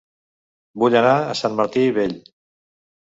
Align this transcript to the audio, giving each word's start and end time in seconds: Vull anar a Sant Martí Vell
Vull 0.83 0.97
anar 1.01 1.13
a 1.33 1.37
Sant 1.43 1.59
Martí 1.59 1.85
Vell 1.99 2.17